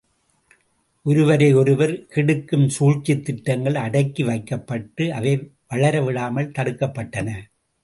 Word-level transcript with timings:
ஒருவரை 1.05 1.53
ஒருவர் 1.53 1.93
கெடுக்கும் 2.07 2.65
சூழ்ச்சித் 2.69 3.23
திட்டங்கள் 3.25 3.75
அடக்கி 3.75 4.23
வைக்கப்பட்டு 4.23 5.13
அவை 5.13 5.35
வளரவிடாமல் 5.69 6.53
தடுக்கப்பட்டன. 6.57 7.29